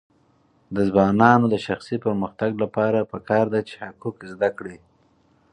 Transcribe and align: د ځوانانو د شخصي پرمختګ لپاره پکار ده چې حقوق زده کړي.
د 0.75 0.77
ځوانانو 0.89 1.45
د 1.49 1.55
شخصي 1.65 1.97
پرمختګ 2.05 2.51
لپاره 2.63 3.09
پکار 3.11 3.45
ده 3.53 3.61
چې 3.69 3.73
حقوق 3.87 4.17
زده 4.31 4.49
کړي. 4.57 4.77